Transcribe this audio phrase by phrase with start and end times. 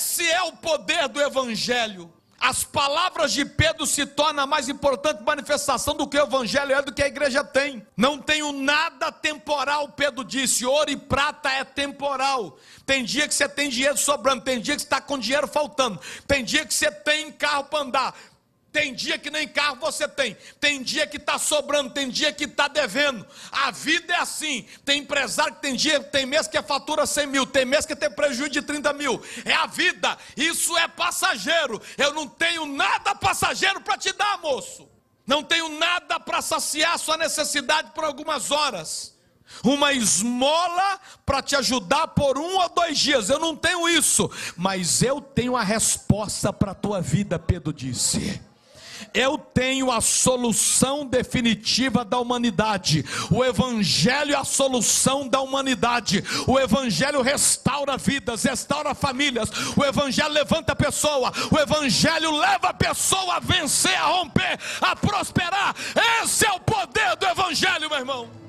[0.00, 2.10] Esse é o poder do Evangelho.
[2.40, 6.80] As palavras de Pedro se tornam a mais importante manifestação do que o evangelho é,
[6.80, 7.86] do que a igreja tem.
[7.94, 10.64] Não tenho nada temporal, Pedro disse.
[10.64, 12.56] Ouro e prata é temporal.
[12.86, 16.00] Tem dia que você tem dinheiro sobrando, tem dia que você está com dinheiro faltando,
[16.26, 18.14] tem dia que você tem carro para andar,
[18.72, 22.44] tem dia que nem carro você tem, tem dia que está sobrando, tem dia que
[22.44, 23.26] está devendo.
[23.50, 24.66] A vida é assim.
[24.84, 27.96] Tem empresário que tem dia, tem mês que é fatura 100 mil, tem mês que
[27.96, 29.20] tem prejuízo de 30 mil.
[29.44, 31.82] É a vida, isso é passageiro.
[31.98, 34.88] Eu não tenho nada passageiro para te dar, moço.
[35.26, 39.18] Não tenho nada para saciar sua necessidade por algumas horas.
[39.64, 43.28] Uma esmola para te ajudar por um ou dois dias.
[43.28, 48.40] Eu não tenho isso, mas eu tenho a resposta para a tua vida, Pedro disse.
[49.12, 53.04] Eu tenho a solução definitiva da humanidade.
[53.30, 56.24] O Evangelho é a solução da humanidade.
[56.46, 59.50] O Evangelho restaura vidas, restaura famílias.
[59.76, 61.32] O Evangelho levanta a pessoa.
[61.50, 65.74] O Evangelho leva a pessoa a vencer, a romper, a prosperar.
[66.22, 68.39] Esse é o poder do Evangelho, meu irmão.